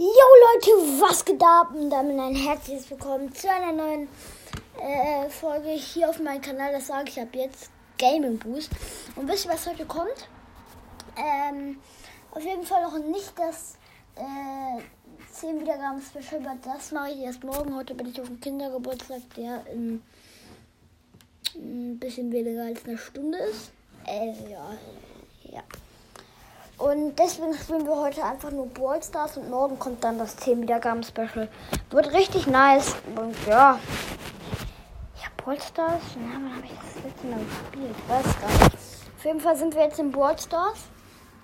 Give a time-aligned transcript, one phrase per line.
[0.00, 0.70] Jo Leute,
[1.02, 1.74] was geht ab?
[1.74, 4.08] Und damit ein herzliches Willkommen zu einer neuen
[4.80, 6.72] äh, Folge hier auf meinem Kanal.
[6.72, 8.70] Das sage ich ab jetzt Gaming Boost.
[9.14, 10.26] Und wisst ihr, was heute kommt?
[11.18, 11.80] Ähm,
[12.30, 13.74] auf jeden Fall noch nicht das
[14.16, 14.80] äh,
[15.32, 17.76] 10 Wiedergaben Special, aber das mache ich erst morgen.
[17.76, 20.02] Heute bin ich auf dem Kindergeburtstag, der in
[21.56, 23.70] ein bisschen weniger als eine Stunde ist.
[24.06, 24.78] Äh, ja,
[25.42, 25.62] ja.
[26.80, 30.62] Und deswegen spielen wir heute einfach nur Brawl Stars und morgen kommt dann das 10
[30.62, 31.46] Wiedergaben Special.
[31.90, 32.96] Wird richtig nice.
[33.16, 33.78] Und ja.
[35.20, 36.00] Ja, Brawl Stars?
[36.16, 37.94] Na, wann habe ich das letzte Mal gespielt?
[37.98, 38.76] Ich weiß gar nicht.
[39.18, 40.78] Auf jeden Fall sind wir jetzt in Brawl Stars.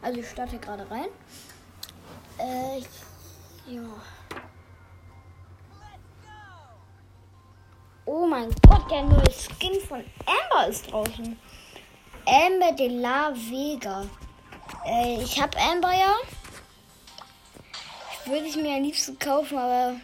[0.01, 1.09] Also ich starte gerade rein.
[2.39, 2.79] Äh,
[3.71, 3.83] ja.
[8.07, 11.39] Oh mein Gott, der neue Skin von Amber ist draußen.
[12.25, 14.05] Amber de la Vega.
[14.87, 16.15] Äh, ich habe Amber ja.
[18.13, 19.97] Ich würde es mir am liebsten kaufen, aber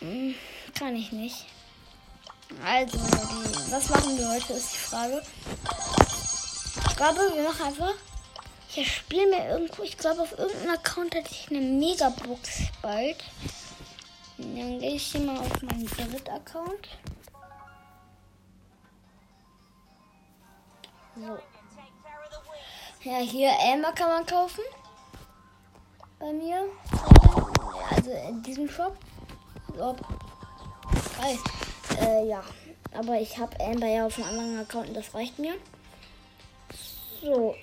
[0.00, 0.34] hm,
[0.78, 1.46] kann ich nicht.
[2.64, 2.98] Also,
[3.70, 5.22] was machen wir heute, ist die Frage.
[6.88, 7.94] Ich glaube, wir machen einfach.
[8.74, 13.22] Ich spiele mir irgendwo, ich glaube, auf irgendeinem Account hatte ich eine Megabox bald.
[14.38, 16.88] Dann gehe ich hier mal auf meinen Dritt-Account.
[21.16, 21.38] So.
[23.04, 24.62] Ja, hier Elmer kann man kaufen.
[26.20, 26.66] Bei mir.
[27.90, 28.96] Also in diesem Shop.
[29.76, 29.96] So.
[32.00, 32.44] Äh, ja.
[32.92, 35.54] Aber ich habe Amber ja auf einem anderen Account und das reicht mir.
[37.20, 37.56] So.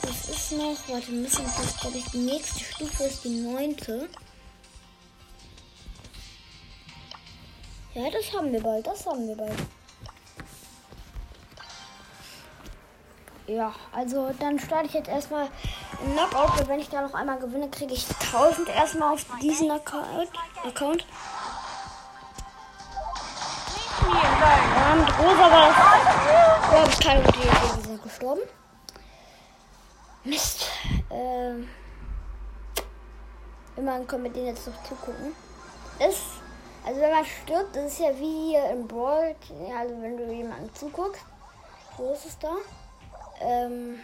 [0.00, 4.08] Das ist noch, warte, müssen das, glaube ich, die nächste Stufe ist die neunte.
[7.92, 9.58] Ja, das haben wir bald, das haben wir bald.
[13.48, 15.48] Ja, also dann starte ich jetzt erstmal
[16.04, 16.60] im Knockout.
[16.60, 20.28] Und wenn ich da noch einmal gewinne, kriege ich 1000 erstmal auf diesen Account.
[20.66, 21.06] Account.
[24.98, 25.74] Mit Rosa war
[26.70, 27.98] glaube ich, keine gute Idee.
[28.04, 28.40] Gestorben.
[30.24, 30.66] Mist.
[31.10, 31.68] Ähm,
[33.76, 35.34] immerhin können wir den jetzt noch zugucken.
[35.98, 36.20] Ist,
[36.84, 39.34] also wenn man stirbt, das ist ja wie hier im Brawl.
[39.78, 41.24] Also wenn du jemanden zuguckst.
[41.96, 42.54] Wo ist es da?
[43.40, 44.00] Ähm.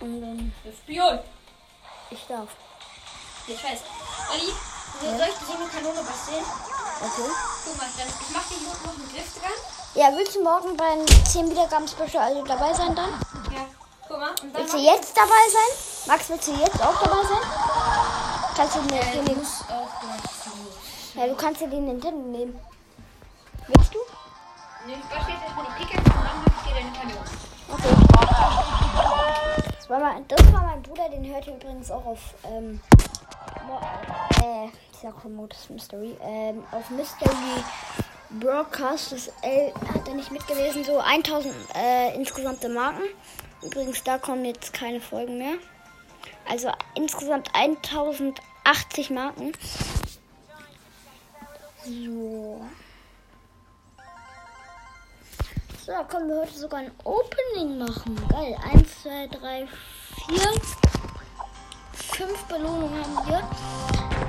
[0.00, 0.52] Und dann.
[0.82, 1.18] Spion!
[2.10, 2.48] Ich darf.
[3.46, 3.80] Ich weiß.
[4.32, 4.52] Olli,
[5.02, 5.18] ja.
[5.18, 6.44] soll ich dir so eine Kanone basteln?
[7.00, 7.30] Okay.
[7.64, 9.50] Guck mal, dann, ich mach den Not noch mit Lift dran.
[9.94, 13.10] Ja, willst du morgen beim 10 Wiedergaben Special also dabei sein dann?
[13.52, 13.66] Ja.
[14.08, 14.34] Guck mal.
[14.52, 16.06] Willst du jetzt dabei sein?
[16.06, 17.42] Max, willst du jetzt auch dabei sein?
[18.54, 19.64] Kannst du dir Ja, den zu.
[21.14, 22.58] Ja, du kannst dir den Nintendo nehmen.
[29.76, 32.80] Das war, mein, das war mein Bruder, den hört ihr übrigens auch auf, ähm,
[34.42, 37.62] äh, ich sag schon Modus Mystery, ähm, auf Mystery
[38.40, 43.02] Broadcast, das L hat er nicht mitgelesen, so 1000 äh, insgesamte Marken.
[43.62, 45.54] Übrigens, da kommen jetzt keine Folgen mehr.
[46.48, 49.52] Also insgesamt 1080 Marken.
[51.84, 52.62] So.
[55.92, 58.16] So, können wir heute sogar ein Opening machen.
[58.30, 58.56] Geil.
[58.72, 59.68] 1, 2, 3,
[60.26, 60.38] 4.
[61.92, 63.50] Fünf Belohnungen haben wir.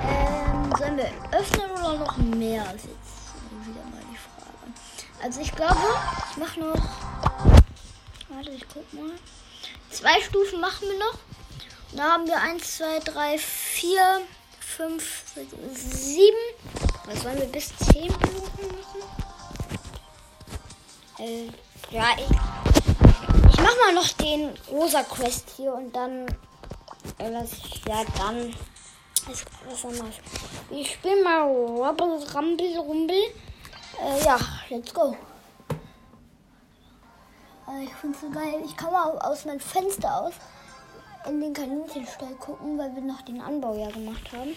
[0.06, 2.64] Ähm, sollen wir öffnen oder noch mehr?
[2.64, 5.22] Das ist jetzt wieder mal die Frage.
[5.22, 5.80] Also ich glaube,
[6.30, 6.74] ich mache noch.
[8.28, 9.12] Warte, ich guck mal.
[9.88, 11.18] Zwei Stufen machen wir noch.
[11.92, 14.20] Da haben wir 1, 2, 3, 4,
[14.60, 15.50] 5, 6,
[16.12, 16.36] 7.
[17.06, 19.23] Was sollen wir bis 10 Belohnungen machen?
[21.24, 21.48] Äh,
[21.90, 22.30] ja, ich,
[23.48, 26.26] ich mach mal noch den rosa Quest hier und dann
[27.18, 28.50] äh, lass ich, ja, dann
[29.30, 30.16] ist was anderes.
[30.68, 33.16] Ich spiele mal Rumble, Rumble, Rumble.
[33.16, 35.16] Äh, ja, let's go.
[37.68, 38.60] Äh, ich find's so geil.
[38.62, 40.34] Ich kann mal aus meinem Fenster aus
[41.26, 44.54] in den Kaninchenstall gucken, weil wir noch den Anbau ja gemacht haben.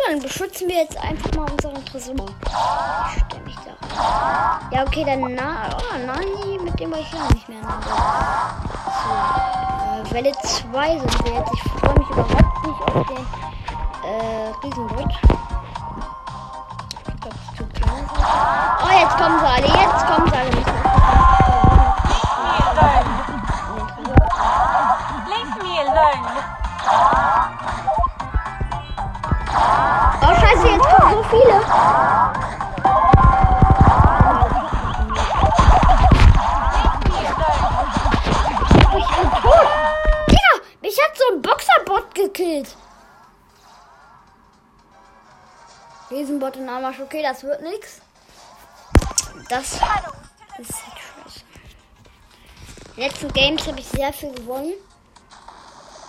[0.00, 2.14] So, dann beschützen wir jetzt einfach mal unseren Tresor.
[3.46, 3.72] Ich da.
[4.72, 7.60] Ja, okay, dann na, oh, Nani, mit dem war ich lange nicht mehr.
[9.04, 11.50] So, äh, Welle 2 sind wir jetzt.
[11.52, 13.26] Ich freue mich überhaupt nicht auf den
[14.08, 15.10] äh, Riesenbot.
[15.10, 15.20] Ich
[17.20, 18.04] glaube, es ist zu klein.
[18.82, 20.79] Oh, jetzt kommen sie alle, jetzt kommen sie alle.
[42.20, 42.76] Gekillt.
[46.10, 47.00] Riesenbot in Armasch.
[47.00, 48.00] Okay, das wird nix.
[49.48, 50.04] Das ist halt
[50.58, 51.40] scheiße.
[52.96, 54.74] Die letzten Games habe ich sehr viel gewonnen.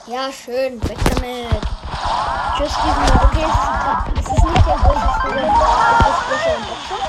[0.07, 0.81] Ja, schön.
[0.89, 1.61] Weg damit.
[2.57, 3.23] Tschüss, Riesenbot.
[3.25, 5.29] Okay, es ist, nicht der größte
[6.67, 6.99] Boxer.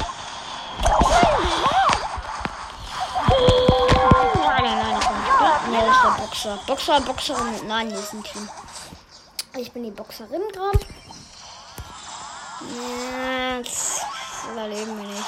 [4.44, 4.96] Nein, nein, nein,
[5.52, 6.58] ich bin das Boxer.
[6.66, 7.66] Boxer, Boxerin.
[7.69, 8.48] Nein, hier ist ein Team.
[9.56, 10.80] Ich bin die Boxerin gerade.
[12.60, 14.00] Ja, das
[14.50, 15.24] überleben wir nicht.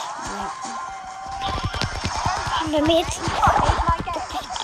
[2.70, 2.76] Nee.
[2.76, 3.20] Wenn wir jetzt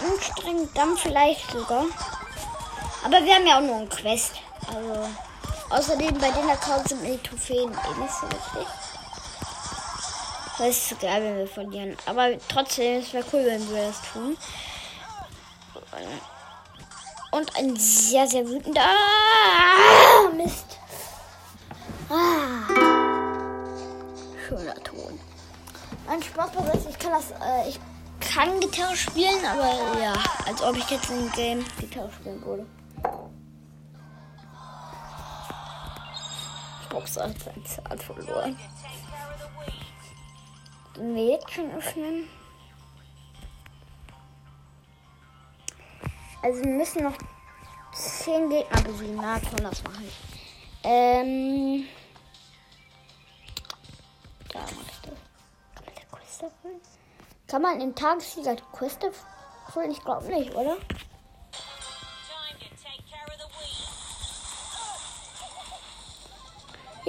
[0.02, 1.84] anstrengend, dann vielleicht sogar.
[3.04, 4.32] Aber wir haben ja auch nur einen Quest.
[4.66, 5.08] Also,
[5.70, 8.68] außerdem bei den Accounts sind die Trophäen eh nicht so wichtig.
[10.58, 11.96] Das ist geil, wenn wir verlieren.
[12.04, 14.36] Aber trotzdem, es wäre cool, wenn wir das tun.
[17.30, 18.82] Und ein sehr, sehr wütender.
[18.82, 20.78] Ah, Mist.
[22.10, 22.66] Ah.
[24.46, 25.18] Schöner Ton.
[26.08, 26.88] Ein Spaß beiseite.
[26.90, 27.30] Ich kann das.
[27.30, 27.80] Äh, ich
[28.20, 30.12] kann Gitarre spielen, aber ja,
[30.46, 32.66] als ob ich jetzt im Game Gitarre spielen würde.
[36.90, 37.32] Boxer
[37.88, 38.58] hat verloren.
[40.96, 42.28] Den schon öffnen.
[46.42, 47.16] Also wir müssen noch
[47.94, 49.16] 10 Gegner besiegen.
[49.16, 50.16] Na, komm, das mache ich.
[50.84, 51.86] Ähm.
[54.48, 55.14] Da mach ich das.
[55.74, 56.80] Kann man der Quest erfüllen?
[57.46, 59.90] Kann man im Tagessieger Quest erfüllen?
[59.90, 60.76] Ich glaube nicht, oder?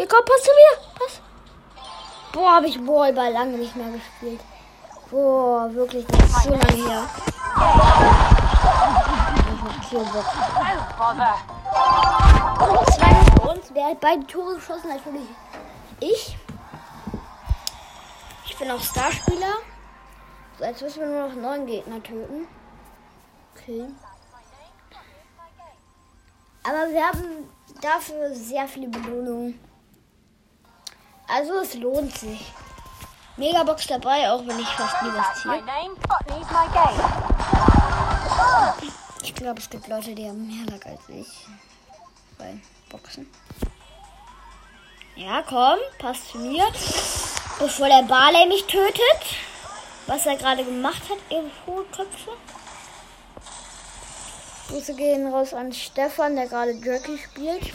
[0.02, 0.74] Hier, komm, pass zu mir.
[0.98, 1.22] Pass.
[2.34, 4.42] Boah, habe ich Ballball lange nicht mehr gespielt.
[5.12, 7.08] Boah, wirklich, das ist so lange her.
[12.96, 13.72] Zwei für uns.
[13.76, 14.90] Wer hat beide Tore geschossen?
[14.90, 15.30] Natürlich
[16.00, 16.36] ich.
[18.46, 19.54] Ich bin auch Starspieler.
[20.58, 22.48] So, jetzt müssen wir nur noch neun Gegner töten.
[23.56, 23.86] Okay.
[26.64, 27.52] Aber wir haben
[27.82, 29.60] dafür sehr viele Belohnungen.
[31.34, 32.52] Also es lohnt sich.
[33.38, 35.64] Megabox dabei, auch wenn ich fast nie was ziehe.
[39.24, 41.48] Ich glaube, es gibt Leute, die haben mehr Lack als ich.
[42.38, 43.30] Bei Boxen.
[45.16, 46.66] Ja, komm, passt zu mir.
[47.60, 49.22] Bevor der Barley mich tötet.
[50.08, 52.32] Was er gerade gemacht hat, ihre hohe Köpfe.
[54.68, 57.72] Grüße gehen raus an Stefan, der gerade Jerky spielt.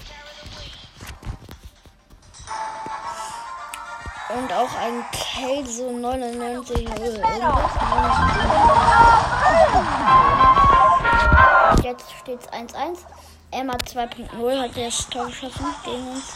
[4.29, 7.71] Und auch ein Kelso 99 oder irgendwas.
[11.73, 12.99] Und jetzt steht es 1-1.
[13.53, 16.33] Emma 2.0 hat das Tor geschossen gegen uns.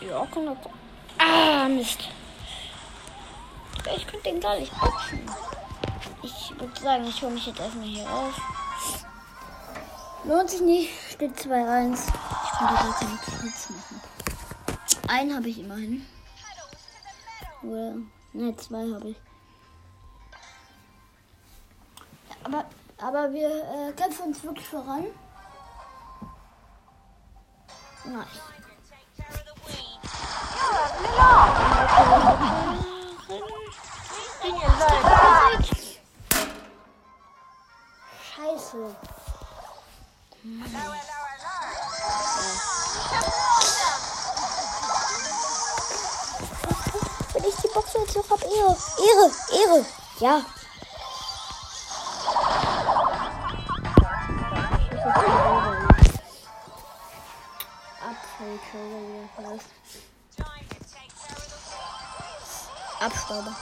[0.00, 0.56] Ja, komm doch.
[1.18, 2.08] Ah, Mist.
[3.96, 5.28] Ich könnte den gar nicht boxen.
[6.22, 8.34] Ich würde sagen, ich hole mich jetzt erstmal hier raus.
[10.24, 10.90] Lohnt sich nicht.
[11.10, 11.94] Steht 2-1.
[11.94, 14.00] Ich könnte keine Kills machen.
[15.08, 16.04] Einen habe ich immerhin.
[17.62, 17.94] Oder,
[18.32, 19.16] ne, zwei habe ich.
[22.42, 22.64] Aber,
[22.98, 25.06] aber wir äh, kämpfen uns wirklich voran.
[28.04, 28.26] Nice.
[38.36, 38.96] Scheiße.
[48.08, 48.76] Ich jetzt noch hab, Ehre.
[48.98, 49.30] Ehre,
[49.62, 49.86] Ehre.
[50.20, 50.42] Ja.
[62.98, 63.54] Abstauber.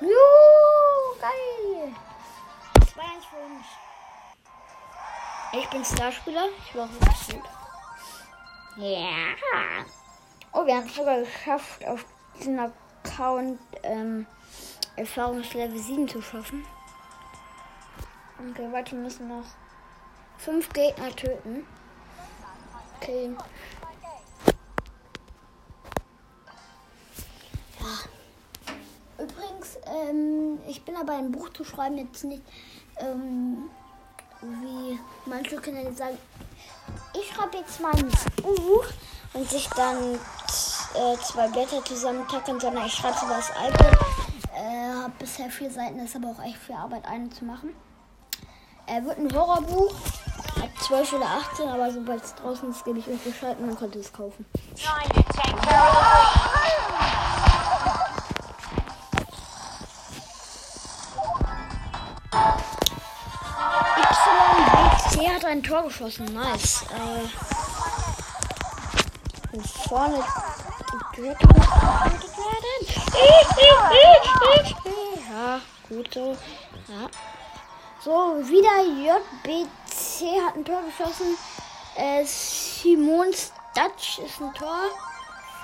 [0.00, 1.94] Juhu, geil.
[2.74, 2.86] 2-1
[3.30, 3.66] für uns.
[5.52, 6.48] Ich bin Starspieler.
[6.64, 6.88] Ich war auch.
[8.76, 9.06] Ja.
[10.52, 12.04] Oh, wir haben es sogar geschafft, auf
[12.38, 12.56] diesem
[13.06, 14.26] Account ähm,
[14.96, 16.64] Erfahrungslevel 7 zu schaffen.
[18.38, 19.44] Okay, warte, wir müssen noch
[20.38, 21.64] fünf Gegner töten.
[22.96, 23.30] Okay.
[27.80, 29.24] Ja.
[29.24, 32.42] Übrigens, ähm, ich bin dabei, ein Buch zu schreiben, jetzt nicht,
[32.98, 33.70] ähm,
[34.42, 36.18] wie manche Kinder sagen,
[37.18, 38.10] ich schreibe jetzt mal ein
[38.42, 38.86] Buch
[39.32, 40.18] und sich dann
[40.96, 43.98] äh, zwei Blätter zusammentackern, sondern ich schreibe über das iPad.
[44.54, 47.70] Äh, habe bisher vier Seiten, ist aber auch echt viel Arbeit, eine zu machen.
[48.86, 49.94] Er wird ein Horrorbuch.
[50.62, 53.76] Ab 12 oder 18, aber sobald es draußen ist, gebe ich euch Bescheid und dann
[53.76, 54.46] könnt ihr es kaufen.
[54.74, 55.46] YBC
[65.36, 66.24] hat ein Tor geschossen.
[66.32, 66.84] Nice.
[66.90, 67.28] Äh,
[69.56, 70.24] und vorne
[71.16, 72.82] getötet werden.
[75.30, 76.36] Ja, gut so.
[76.88, 77.08] Ja.
[78.04, 81.36] So, wieder JBC hat ein Tor geschossen.
[81.96, 83.30] Äh, Simon
[83.74, 84.90] Dutch ist ein Tor.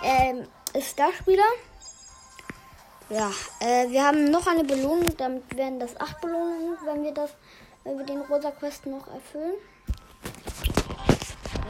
[0.03, 1.43] Ähm, ist Starspieler.
[3.11, 3.31] Ja,
[3.61, 5.15] äh, wir haben noch eine Belohnung.
[5.17, 7.31] Damit werden das acht Belohnungen, wenn wir das,
[7.85, 9.55] wenn wir den rosa Quest noch erfüllen.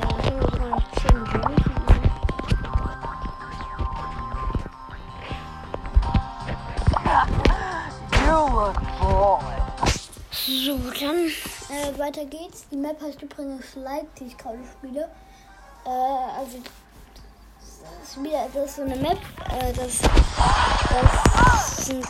[0.00, 1.61] Ja, haben wir sogar noch zehn Belohnungen.
[10.64, 12.68] So, dann äh, weiter geht's.
[12.70, 15.08] Die Map heißt übrigens Like, die ich gerade spiele.
[15.84, 16.58] Äh, also,
[17.58, 19.18] das ist, wieder, das ist so eine Map.
[19.50, 19.98] Äh, das,
[20.88, 22.04] das sind,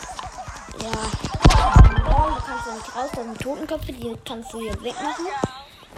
[0.83, 0.91] ja,
[1.41, 2.03] du
[2.45, 5.27] kannst da nicht raus, da sind Totenköpfe, die kannst du hier wegmachen.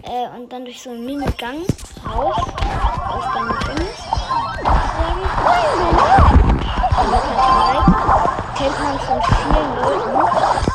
[0.02, 1.66] Äh, und dann durch so einen Mini-Gang
[2.06, 3.98] raus, aus deinem Gefängnis.
[5.04, 5.22] sozusagen.
[7.00, 8.04] Und das heißt.
[8.56, 10.73] Kennt man von vielen Leuten.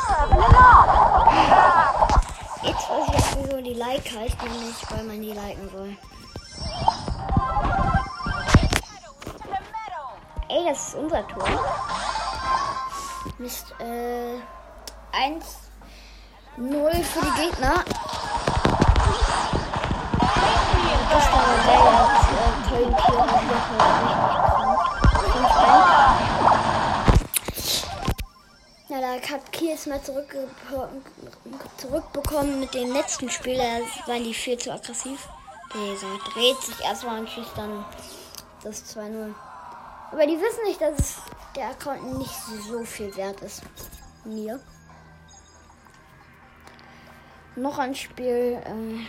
[3.90, 5.96] Like heißt, nämlich weil man die liken soll.
[10.48, 11.48] Ey, das ist unser Tor.
[13.38, 14.36] Mist, äh,
[15.10, 15.44] 1,
[16.56, 17.84] 0 für die Gegner.
[21.10, 23.30] Das war als äh, Köln hier und.
[25.34, 26.20] 5-1.
[28.88, 30.48] Ja, da hat Kies mal zurückge
[31.76, 33.56] zurückbekommen mit dem letzten Spiel.
[33.56, 35.28] Da waren die viel zu aggressiv.
[35.72, 37.84] Dieser dreht sich erstmal und schießt dann
[38.62, 39.34] das 2-0.
[40.12, 41.18] Aber die wissen nicht, dass
[41.54, 42.34] der Account nicht
[42.68, 43.62] so viel wert ist.
[44.24, 44.60] Mir.
[47.56, 48.60] Noch ein Spiel.
[48.64, 49.06] Äh,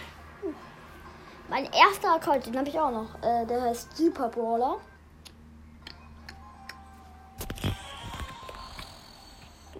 [1.49, 3.15] mein erster Account, den habe ich auch noch.
[3.23, 4.77] Äh, der heißt Super Brawler.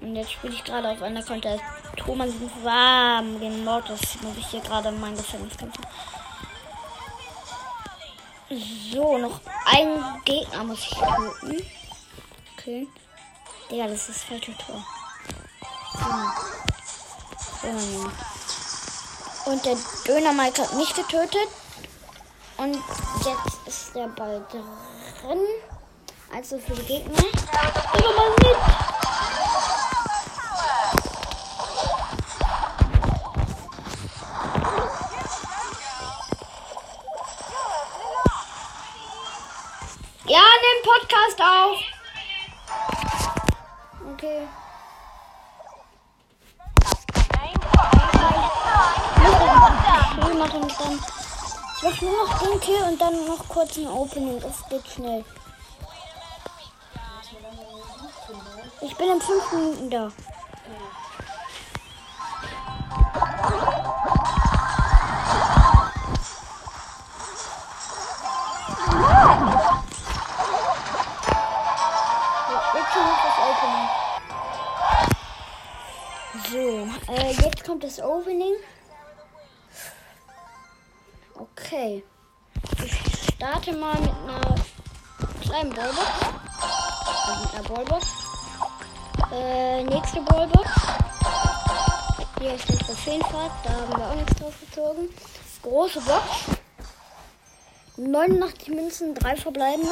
[0.02, 1.60] Und jetzt spiele ich gerade auf einer Konter.
[2.06, 3.40] Thomas ist warm.
[3.40, 5.86] Den Mortis muss ich hier gerade in mein Gefängnis kämpfen.
[8.92, 11.66] So, noch ein Gegner muss ich töten.
[12.58, 12.88] Okay.
[13.70, 14.84] Digga, das ist das falsche Tor.
[17.62, 17.70] So.
[17.80, 18.12] So.
[19.52, 21.48] Und der Döner Mike hat mich getötet.
[22.58, 22.76] Und
[23.24, 25.40] jetzt ist der Ball drin.
[26.34, 27.22] Also für die Gegner.
[27.22, 29.01] Digga, mal mit.
[50.42, 51.00] Wir machen dann.
[51.78, 54.40] Ich mach nur noch den Kill und dann noch kurz ein Opening.
[54.40, 55.24] Das geht schnell.
[58.82, 60.12] Ich bin in fünf Minuten da.
[73.52, 73.90] Opening.
[76.52, 78.56] So, äh, jetzt kommt das Opening.
[81.42, 82.04] Okay.
[82.86, 84.56] Ich starte mal mit einer
[85.42, 86.08] kleinen Ballbox.
[87.18, 88.08] Also mit einer Ballbox.
[89.34, 90.70] Äh, nächste Ballbox.
[92.40, 93.52] Hier ist der Trophäenfahrt.
[93.64, 95.10] Da haben wir auch nichts drauf gezogen.
[95.64, 96.60] Große Box.
[97.98, 99.92] 89 Münzen, 3 verbleibende.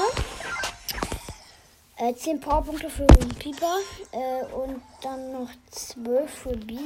[1.98, 3.78] Äh, 10 Powerpunkte für den Pieper.
[4.12, 6.78] Äh, und dann noch 12 für B.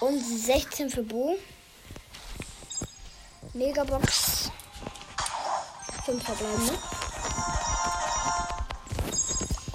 [0.00, 1.38] Und 16 für Bo.
[3.54, 4.50] Megabox.
[6.04, 6.72] 5 verbleibende.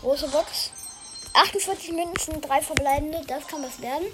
[0.01, 0.71] Große Box.
[1.33, 3.21] 48 Münzen, 3 verbleibende.
[3.25, 4.07] Das kann was werden.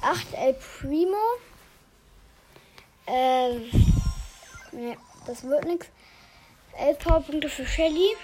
[0.00, 1.18] 8 El Primo.
[3.04, 3.58] Äh,
[4.72, 5.88] ne, das wird nichts.
[6.78, 8.16] 11 Powerpunkte für Shelly.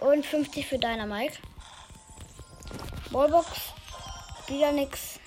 [0.00, 1.38] Und 50 für Dynamite.
[3.12, 3.48] Ballbox.
[4.48, 5.20] Wieder nix.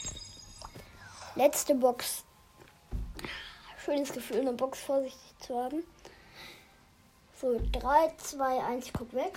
[1.35, 2.25] Letzte Box.
[3.89, 5.83] Schönes Gefühl, eine Box vorsichtig zu haben.
[7.41, 9.33] So, 3, 2, 1, ich guck weg.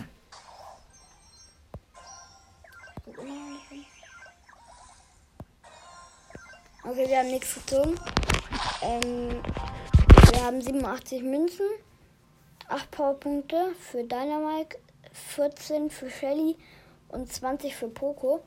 [6.85, 7.99] Okay, wir haben nichts gezogen.
[8.83, 9.43] Ähm,
[10.33, 11.65] wir haben 87 Münzen,
[12.69, 14.79] 8 Powerpunkte für Dynamite,
[15.35, 16.59] 14 für Shelly
[17.09, 18.43] und 20 für Poco.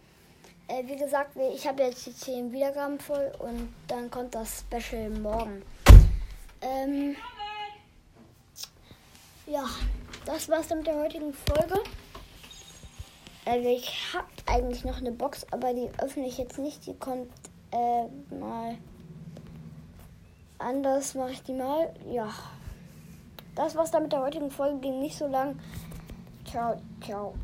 [0.68, 5.10] Äh, wie gesagt, ich habe jetzt die 10 Wiedergaben voll und dann kommt das Special
[5.10, 5.64] morgen.
[6.62, 7.16] Ähm,
[9.46, 9.66] ja,
[10.26, 11.82] das war's dann mit der heutigen Folge.
[13.46, 16.86] Also ich habe eigentlich noch eine Box, aber die öffne ich jetzt nicht.
[16.88, 17.30] Die kommt
[17.72, 18.78] äh, mal
[20.58, 21.94] anders, mache ich die mal.
[22.10, 22.34] Ja,
[23.54, 24.80] das war's dann mit der heutigen Folge.
[24.80, 25.60] Ging nicht so lang.
[26.46, 27.36] Ciao, ciao.